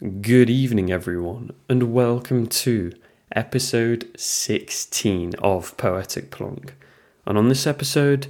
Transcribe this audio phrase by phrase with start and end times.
[0.00, 2.92] Good evening, everyone, and welcome to
[3.34, 6.74] episode 16 of Poetic Plonk.
[7.26, 8.28] And on this episode,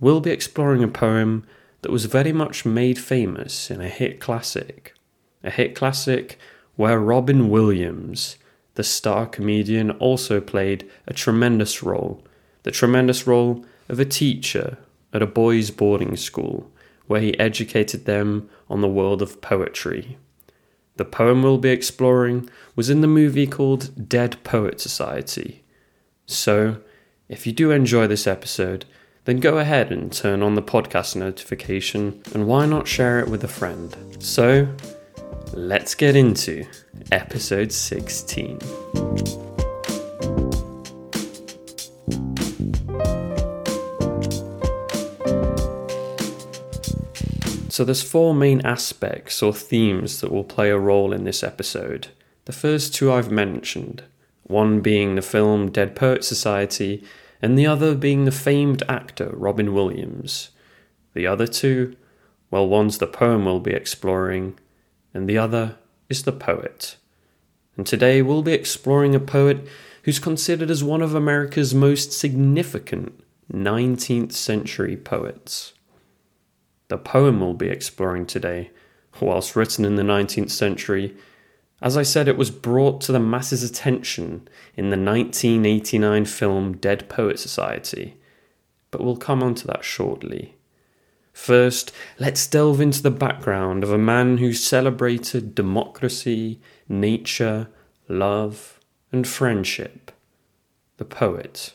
[0.00, 1.46] we'll be exploring a poem
[1.82, 4.94] that was very much made famous in a hit classic.
[5.42, 6.38] A hit classic
[6.76, 8.38] where Robin Williams,
[8.74, 12.24] the star comedian, also played a tremendous role.
[12.62, 14.78] The tremendous role of a teacher
[15.12, 16.72] at a boys' boarding school
[17.08, 20.16] where he educated them on the world of poetry.
[20.96, 25.64] The poem we'll be exploring was in the movie called Dead Poet Society.
[26.26, 26.78] So,
[27.28, 28.84] if you do enjoy this episode,
[29.24, 33.42] then go ahead and turn on the podcast notification and why not share it with
[33.42, 33.96] a friend?
[34.20, 34.68] So,
[35.52, 36.64] let's get into
[37.10, 39.53] episode 16.
[47.74, 52.06] So there's four main aspects or themes that will play a role in this episode.
[52.44, 54.04] The first two I've mentioned,
[54.44, 57.02] one being the film Dead Poet Society,
[57.42, 60.50] and the other being the famed actor Robin Williams.
[61.14, 61.96] The other two,
[62.48, 64.56] well, one's the poem we'll be exploring,
[65.12, 65.74] and the other
[66.08, 66.94] is the poet.
[67.76, 69.66] And today we'll be exploring a poet
[70.04, 73.20] who's considered as one of America's most significant
[73.52, 75.73] 19th century poets.
[76.88, 78.70] The poem we'll be exploring today,
[79.20, 81.16] whilst written in the 19th century,
[81.80, 87.08] as I said, it was brought to the masses' attention in the 1989 film Dead
[87.08, 88.16] Poet Society,
[88.90, 90.56] but we'll come on to that shortly.
[91.32, 97.68] First, let's delve into the background of a man who celebrated democracy, nature,
[98.08, 98.78] love,
[99.10, 100.12] and friendship
[100.96, 101.74] the poet,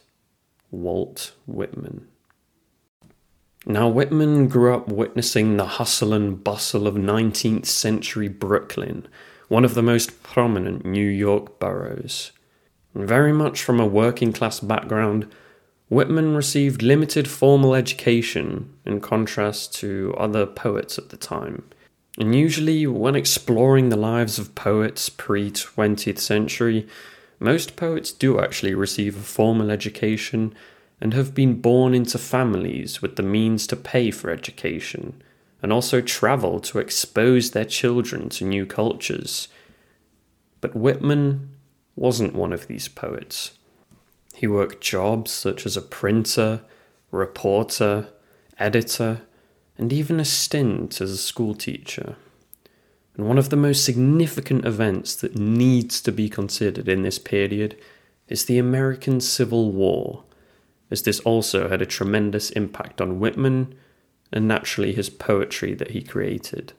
[0.72, 2.08] Walt Whitman.
[3.66, 9.08] Now, Whitman grew up witnessing the hustle and bustle of 19th century Brooklyn,
[9.50, 12.32] one of the most prominent New York boroughs.
[12.96, 15.28] Very much from a working class background,
[15.90, 21.64] Whitman received limited formal education in contrast to other poets at the time.
[22.18, 26.88] And usually, when exploring the lives of poets pre 20th century,
[27.40, 30.54] most poets do actually receive a formal education
[31.02, 35.22] and have been born into families with the means to pay for education,
[35.62, 39.48] and also travel to expose their children to new cultures.
[40.62, 41.52] But Whitman
[41.96, 43.52] wasn't one of these poets.
[44.34, 46.62] He worked jobs such as a printer,
[47.12, 48.10] reporter,
[48.58, 49.22] editor,
[49.78, 52.16] and even a stint as a schoolteacher.
[53.16, 57.78] And one of the most significant events that needs to be considered in this period
[58.28, 60.24] is the American Civil War
[60.92, 63.76] as this also had a tremendous impact on Whitman
[64.32, 66.74] and naturally his poetry that he created.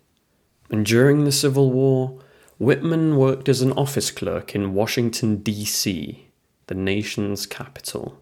[0.70, 2.18] And during the Civil War,
[2.58, 6.26] Whitman worked as an office clerk in Washington, D.C.,
[6.66, 8.20] the nation's capital.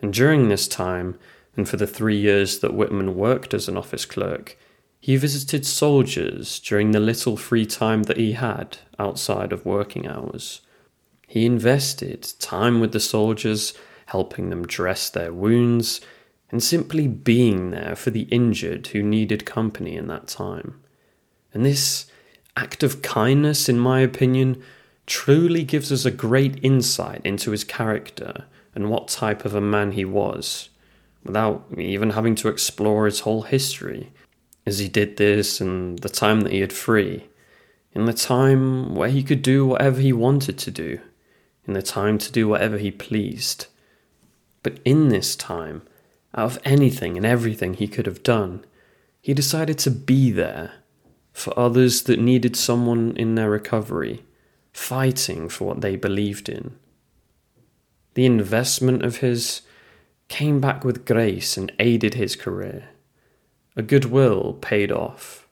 [0.00, 1.18] And during this time,
[1.56, 4.56] and for the three years that Whitman worked as an office clerk,
[5.00, 10.60] he visited soldiers during the little free time that he had outside of working hours.
[11.26, 13.74] He invested time with the soldiers
[14.08, 16.00] helping them dress their wounds,
[16.50, 20.80] and simply being there for the injured who needed company in that time.
[21.52, 22.10] And this
[22.56, 24.62] act of kindness, in my opinion,
[25.06, 29.92] truly gives us a great insight into his character and what type of a man
[29.92, 30.70] he was,
[31.22, 34.10] without even having to explore his whole history,
[34.64, 37.24] as he did this in the time that he had free,
[37.92, 40.98] in the time where he could do whatever he wanted to do,
[41.66, 43.66] in the time to do whatever he pleased.
[44.62, 45.82] But in this time,
[46.34, 48.64] out of anything and everything he could have done,
[49.20, 50.72] he decided to be there
[51.32, 54.24] for others that needed someone in their recovery,
[54.72, 56.76] fighting for what they believed in.
[58.14, 59.62] The investment of his
[60.28, 62.88] came back with grace and aided his career.
[63.76, 65.46] A goodwill paid off.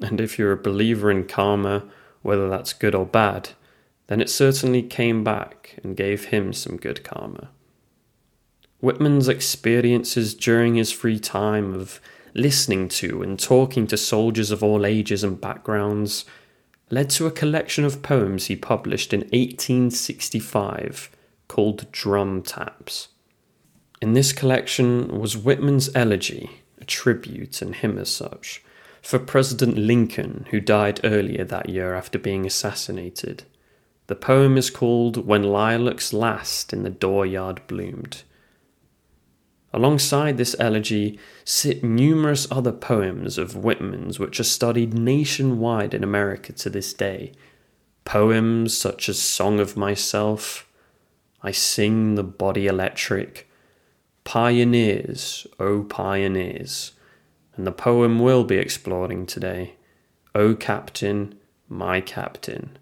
[0.00, 1.84] And if you're a believer in karma,
[2.22, 3.50] whether that's good or bad,
[4.08, 7.48] then it certainly came back and gave him some good karma.
[8.80, 12.00] Whitman's experiences during his free time of
[12.34, 16.26] listening to and talking to soldiers of all ages and backgrounds
[16.90, 21.10] led to a collection of poems he published in 1865
[21.48, 23.08] called Drum Taps.
[24.02, 28.62] In this collection was Whitman's elegy, a tribute and hymn as such,
[29.00, 33.44] for President Lincoln, who died earlier that year after being assassinated.
[34.08, 38.22] The poem is called When Lilacs Last in the Dooryard Bloomed
[39.76, 46.54] Alongside this elegy sit numerous other poems of Whitman's which are studied nationwide in America
[46.54, 47.32] to this day.
[48.06, 50.66] Poems such as Song of Myself,
[51.42, 53.50] I Sing the Body Electric,
[54.24, 56.92] Pioneers, O Pioneers,
[57.54, 59.74] and the poem we'll be exploring today,
[60.34, 61.34] O Captain,
[61.68, 62.78] My Captain.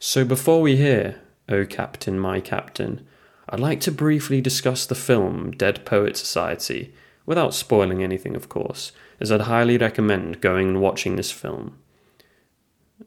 [0.00, 3.06] So before we hear O Captain, My Captain,
[3.48, 6.94] I'd like to briefly discuss the film Dead Poet Society,
[7.26, 11.78] without spoiling anything, of course, as I'd highly recommend going and watching this film.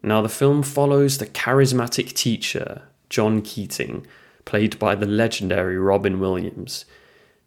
[0.04, 4.06] Now, the film follows the charismatic teacher, John Keating,
[4.45, 6.86] played by the legendary Robin Williams,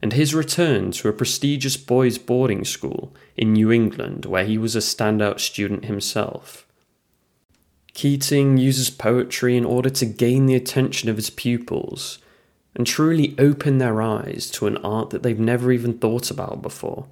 [0.03, 4.75] and his return to a prestigious boys' boarding school in New England where he was
[4.75, 6.67] a standout student himself.
[7.93, 12.19] Keating uses poetry in order to gain the attention of his pupils
[12.81, 17.07] and truly open their eyes to an art that they've never even thought about before,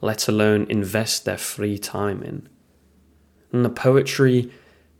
[0.00, 2.48] let alone invest their free time in.
[3.50, 4.52] And the poetry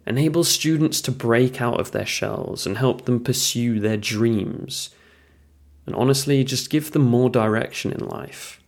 [0.08, 4.90] enables students to break out of their shells and help them pursue their dreams,
[5.86, 8.60] and honestly, just give them more direction in life.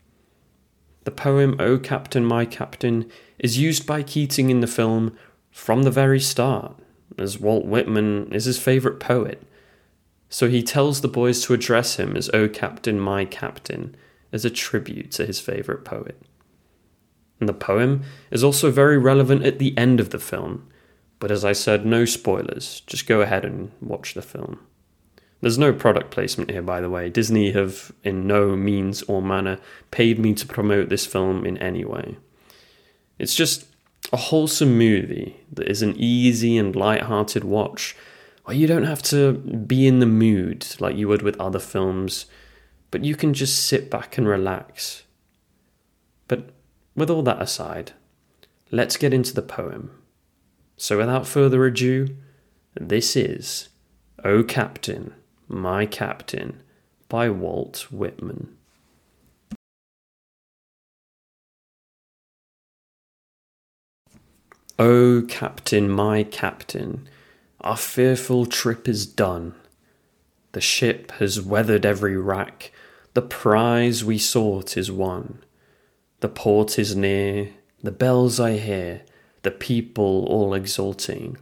[1.03, 3.11] The poem O Captain, My Captain
[3.41, 5.19] is used by Keating in the film
[5.51, 6.79] from the very start,
[7.19, 9.43] as Walt Whitman is his favourite poet
[10.31, 13.95] so he tells the boys to address him as O Captain, my Captain,
[14.33, 16.23] as a tribute to his favourite poet.
[17.41, 20.69] And the poem is also very relevant at the end of the film,
[21.19, 24.61] but as I said, no spoilers, just go ahead and watch the film.
[25.41, 27.09] There's no product placement here, by the way.
[27.09, 29.59] Disney have, in no means or manner,
[29.91, 32.19] paid me to promote this film in any way.
[33.19, 33.67] It's just
[34.13, 37.97] a wholesome movie that is an easy and light-hearted watch
[38.45, 42.27] where you don't have to be in the mood like you would with other films,
[42.91, 45.05] but you can just sit back and relax.
[46.29, 46.51] But
[46.95, 47.93] with all that aside,
[48.71, 49.91] let's get into the poem.
[50.77, 52.17] So without further ado,
[52.75, 53.69] this is
[54.25, 55.15] O Captain,
[55.49, 56.63] My Captain
[57.09, 58.57] by Walt Whitman.
[64.79, 67.07] O Captain, my Captain,
[67.61, 69.55] our fearful trip is done.
[70.53, 72.73] The ship has weathered every rack,
[73.15, 75.43] the prize we sought is won.
[76.21, 77.51] The port is near,
[77.83, 79.03] the bells I hear,
[79.43, 81.39] the people all exulting,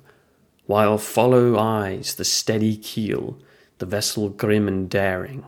[0.67, 3.39] while follow eyes the steady keel,
[3.79, 5.45] the vessel grim and daring.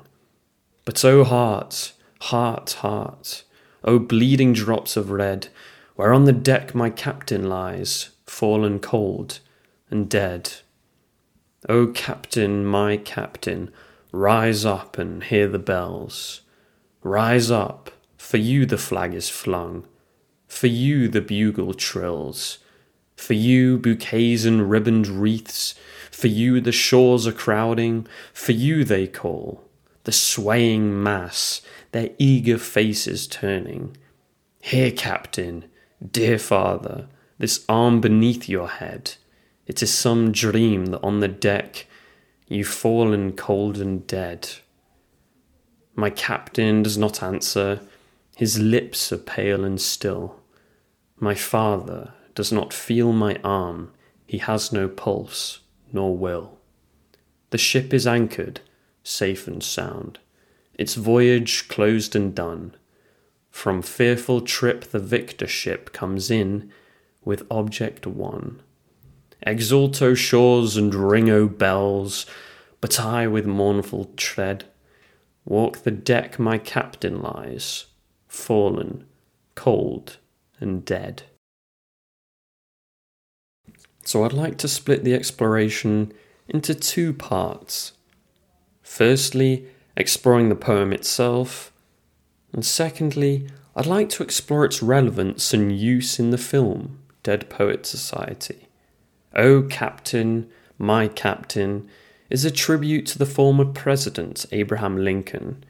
[0.85, 3.45] But O heart, heart, heart,
[3.85, 5.49] O bleeding drops of red,
[5.97, 9.41] where on the deck my captain lies, fallen cold,
[9.91, 10.53] and dead.
[11.69, 13.71] O captain, my captain,
[14.13, 16.41] rise up and hear the bells.
[17.03, 19.87] Rise up, for you the flag is flung,
[20.47, 22.59] for you the bugle trills,
[23.17, 25.75] for you bouquets and ribboned wreaths,
[26.11, 29.65] for you the shores are crowding, for you they call,
[30.05, 31.63] the swaying mass,
[31.93, 33.97] their eager faces turning.
[34.61, 35.65] Here, captain,
[36.11, 37.09] dear father,
[37.39, 39.15] this arm beneath your head.
[39.71, 41.87] It is some dream that on the deck
[42.49, 44.49] you've fallen cold and dead.
[45.95, 47.79] My captain does not answer,
[48.35, 50.41] his lips are pale and still.
[51.21, 53.93] My father does not feel my arm,
[54.27, 55.61] he has no pulse
[55.93, 56.59] nor will.
[57.51, 58.63] The ship is anchored,
[59.05, 60.19] safe and sound,
[60.75, 62.75] its voyage closed and done.
[63.51, 66.73] From fearful trip the victor ship comes in
[67.25, 68.63] with object won.
[69.43, 72.27] Exult, O shores, and ring, O bells,
[72.81, 74.65] but I with mournful tread
[75.45, 77.87] walk the deck my captain lies,
[78.29, 79.05] fallen,
[79.55, 80.19] cold,
[80.61, 81.25] and dead.
[84.05, 86.13] So I'd like to split the exploration
[86.49, 87.93] into two parts.
[88.83, 89.67] Firstly,
[89.97, 91.73] exploring the poem itself,
[92.53, 97.87] and secondly, I'd like to explore its relevance and use in the film Dead Poet
[97.87, 98.69] Society.
[99.37, 101.89] O Captain, My Captain
[102.31, 105.65] is a tribute to the former President Abraham Lincoln,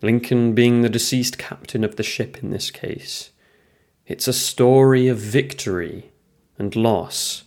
[0.00, 3.30] Lincoln being the deceased captain of the ship in this case.
[4.06, 6.12] It's a story of victory
[6.58, 7.44] and loss,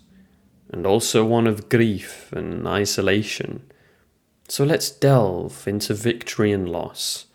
[0.72, 3.64] and also one of grief and isolation.
[4.48, 7.26] So let's delve into victory and loss.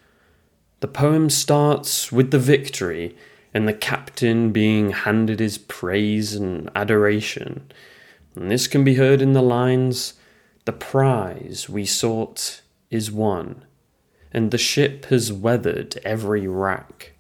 [0.79, 3.17] The poem starts with the victory
[3.53, 7.73] and the captain being handed his praise and adoration
[8.37, 10.15] and this can be heard in the lines
[10.67, 13.65] The prize we sought is won.
[14.33, 17.13] and the ship has weathered every rack.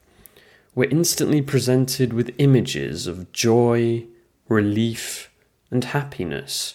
[0.74, 4.04] We're instantly presented with images of joy,
[4.48, 5.30] relief,
[5.70, 6.74] and happiness.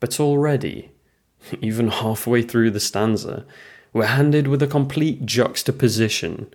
[0.00, 0.90] But already,
[1.62, 3.46] even halfway through the stanza,
[3.94, 6.52] we're handed with a complete juxtaposition,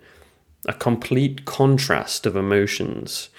[0.66, 3.30] a complete contrast of emotions.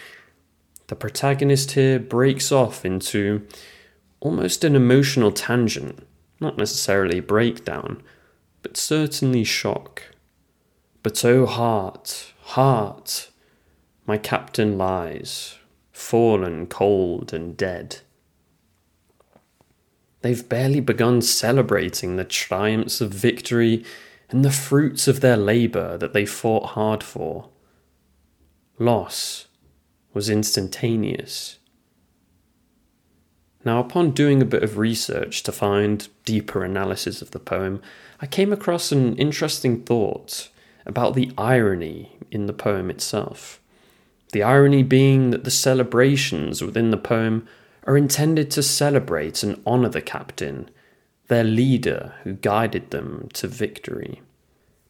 [0.88, 3.48] The protagonist here breaks off into
[4.20, 6.06] almost an emotional tangent,
[6.40, 8.02] not necessarily breakdown,
[8.62, 10.04] but certainly shock.
[11.02, 13.30] But oh, heart, heart,
[14.06, 15.58] my captain lies,
[15.92, 18.00] fallen cold and dead.
[20.22, 23.84] They've barely begun celebrating the triumphs of victory
[24.30, 27.50] and the fruits of their labour that they fought hard for.
[28.80, 29.48] Loss
[30.14, 31.58] was instantaneous.
[33.66, 37.82] Now, upon doing a bit of research to find deeper analysis of the poem,
[38.22, 40.50] I came across an interesting thought
[40.86, 43.62] about the irony in the poem itself.
[44.34, 47.48] The irony being that the celebrations within the poem
[47.86, 50.70] are intended to celebrate and honour the captain,
[51.28, 54.22] their leader who guided them to victory.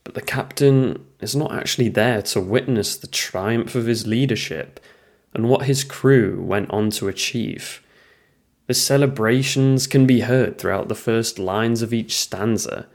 [0.03, 4.79] But the captain is not actually there to witness the triumph of his leadership
[5.33, 7.81] and what his crew went on to achieve.
[8.67, 12.87] The celebrations can be heard throughout the first lines of each stanza.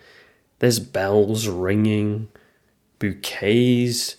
[0.60, 2.28] There's bells ringing,
[2.98, 4.16] bouquets,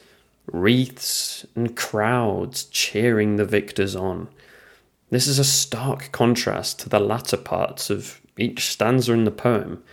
[0.52, 4.30] wreaths, and crowds cheering the victors on.
[5.10, 9.84] This is a stark contrast to the latter parts of each stanza in the poem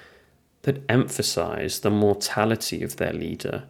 [0.62, 3.64] that emphasize the mortality of their leader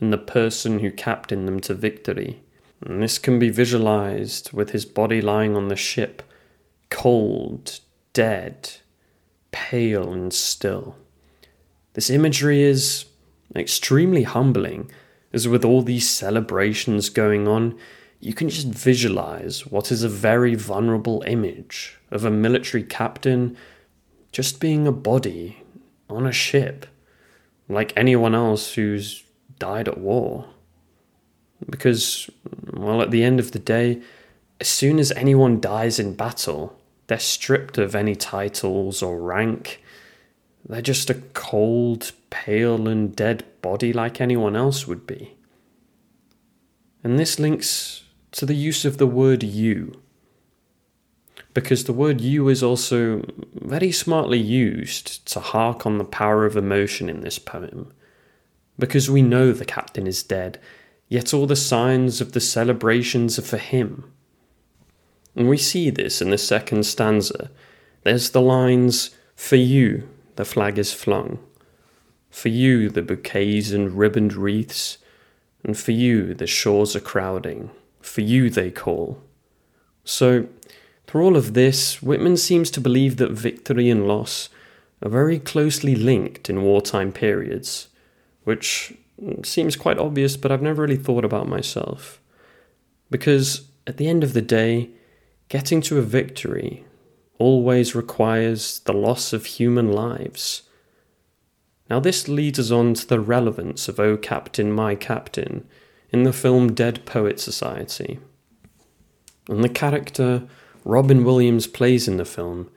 [0.00, 2.42] and the person who captained them to victory.
[2.84, 6.22] And this can be visualized with his body lying on the ship,
[6.90, 7.80] cold,
[8.12, 8.70] dead,
[9.52, 10.96] pale, and still.
[11.94, 13.04] This imagery is
[13.54, 14.90] extremely humbling,
[15.32, 17.78] as with all these celebrations going on,
[18.20, 23.56] you can just visualize what is a very vulnerable image of a military captain
[24.30, 25.62] just being a body
[26.08, 26.86] on a ship,
[27.68, 29.24] like anyone else who's
[29.58, 30.46] died at war.
[31.68, 32.30] Because,
[32.82, 34.00] well, at the end of the day,
[34.60, 39.82] as soon as anyone dies in battle, they're stripped of any titles or rank.
[40.68, 45.36] They're just a cold, pale, and dead body like anyone else would be.
[47.02, 50.00] And this links to the use of the word you.
[51.54, 53.24] Because the word you is also
[53.54, 57.92] very smartly used to hark on the power of emotion in this poem.
[58.78, 60.58] Because we know the captain is dead,
[61.12, 64.10] yet all the signs of the celebrations are for him.
[65.36, 67.50] And we see this in the second stanza.
[68.02, 71.38] There's the lines, For you, the flag is flung.
[72.30, 74.98] For you, the bouquets and ribboned wreaths.
[75.62, 77.70] And for you, the shores are crowding
[78.02, 79.22] for you they call.
[80.04, 80.48] So,
[81.06, 84.48] through all of this, Whitman seems to believe that victory and loss
[85.02, 87.88] are very closely linked in wartime periods,
[88.44, 88.94] which
[89.42, 92.20] seems quite obvious, but I've never really thought about myself.
[93.10, 94.90] Because at the end of the day,
[95.48, 96.84] getting to a victory
[97.38, 100.62] always requires the loss of human lives.
[101.90, 105.66] Now, this leads us on to the relevance of O Captain, My Captain
[106.10, 108.18] in the film Dead Poet Society.
[109.48, 110.44] And the character
[110.84, 112.70] Robin Williams plays in the film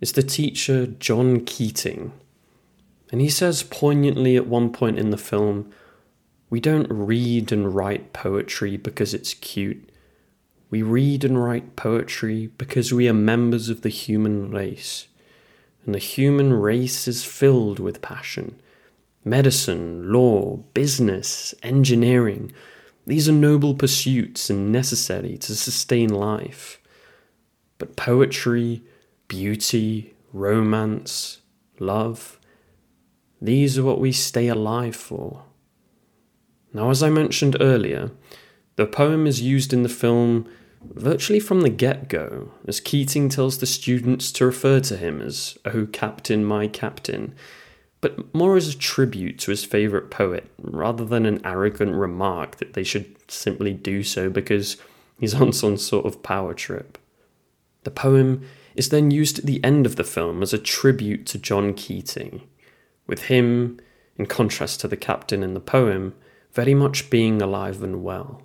[0.00, 2.12] is the teacher John Keating.
[3.10, 5.72] And he says poignantly at one point in the film,
[6.50, 9.90] We don't read and write poetry because it's cute.
[10.70, 15.08] We read and write poetry because we are members of the human race.
[15.84, 18.60] And the human race is filled with passion.
[19.24, 22.52] Medicine, law, business, engineering,
[23.08, 26.78] these are noble pursuits and necessary to sustain life.
[27.78, 28.82] But poetry,
[29.28, 31.40] beauty, romance,
[31.78, 32.38] love,
[33.40, 35.44] these are what we stay alive for.
[36.72, 38.10] Now, as I mentioned earlier,
[38.76, 40.46] the poem is used in the film
[40.82, 45.58] virtually from the get go, as Keating tells the students to refer to him as,
[45.64, 47.34] Oh, Captain, my Captain,
[48.00, 52.74] but more as a tribute to his favourite poet, rather than an arrogant remark that
[52.74, 54.76] they should simply do so because
[55.18, 56.98] he's on some sort of power trip.
[57.84, 61.38] The poem is then used at the end of the film as a tribute to
[61.38, 62.42] John Keating,
[63.06, 63.80] with him,
[64.16, 66.14] in contrast to the captain in the poem,
[66.58, 68.42] very much being alive and well.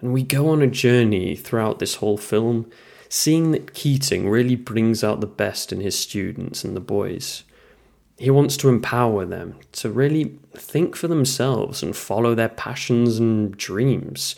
[0.00, 2.68] And we go on a journey throughout this whole film,
[3.08, 7.44] seeing that Keating really brings out the best in his students and the boys
[8.18, 13.56] He wants to empower them to really think for themselves and follow their passions and
[13.56, 14.34] dreams.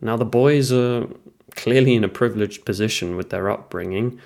[0.00, 1.08] Now, the boys are
[1.56, 4.20] clearly in a privileged position with their upbringing,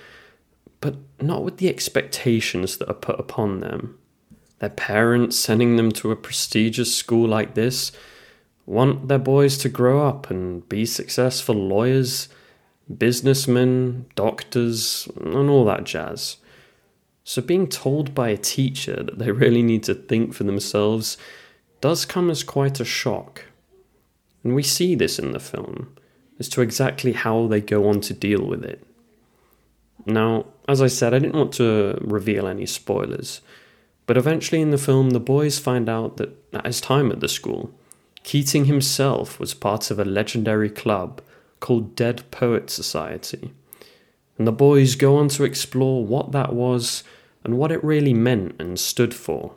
[0.83, 3.99] but not with the expectations that are put upon them.
[4.63, 7.91] Their parents sending them to a prestigious school like this
[8.65, 12.29] want their boys to grow up and be successful lawyers,
[12.97, 16.37] businessmen, doctors, and all that jazz.
[17.25, 21.19] So, being told by a teacher that they really need to think for themselves
[21.81, 23.47] does come as quite a shock.
[24.45, 25.97] And we see this in the film
[26.39, 28.87] as to exactly how they go on to deal with it.
[30.07, 33.41] Now, as I said, I didn't want to reveal any spoilers,
[34.07, 37.29] but eventually in the film, the boys find out that at his time at the
[37.29, 37.73] school,
[38.23, 41.21] Keating himself was part of a legendary club
[41.61, 43.53] called Dead Poet Society.
[44.39, 47.05] And the boys go on to explore what that was
[47.45, 49.55] and what it really meant and stood for.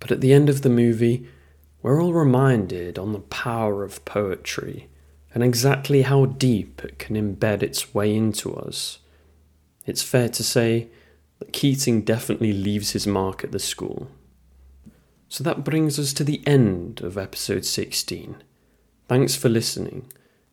[0.00, 1.28] But at the end of the movie,
[1.82, 4.88] we're all reminded on the power of poetry
[5.32, 8.98] and exactly how deep it can embed its way into us.
[9.86, 10.88] It's fair to say
[11.40, 14.08] that Keating definitely leaves his mark at the school.
[15.28, 18.36] So that brings us to the end of episode 16.
[19.08, 20.06] Thanks for listening,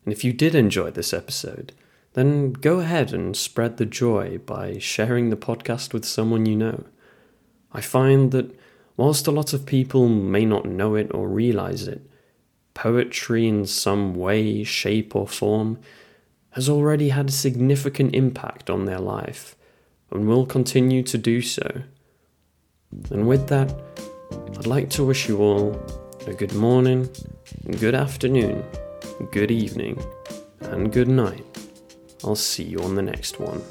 [0.04, 1.72] and if you did enjoy this episode,
[2.14, 6.84] then go ahead and spread the joy by sharing the podcast with someone you know.
[7.72, 8.58] I find that
[8.96, 12.08] whilst a lot of people may not know it or realize it,
[12.72, 15.78] poetry in some way, shape, or form
[16.50, 19.54] has already had a significant impact on their life
[20.10, 21.82] and will continue to do so.
[23.10, 23.74] And with that,
[24.56, 25.80] I'd like to wish you all
[26.26, 27.08] a good morning,
[27.78, 28.64] good afternoon,
[29.30, 30.02] good evening,
[30.60, 31.44] and good night.
[32.24, 33.62] I'll see you on the next one.